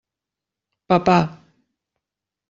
[0.87, 1.17] Papà.